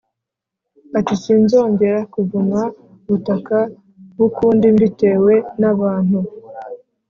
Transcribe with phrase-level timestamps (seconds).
[0.99, 2.59] ati sinzongera kuvuma
[3.05, 3.57] ubutaka
[4.17, 6.19] b ukundi mbitewe n abantu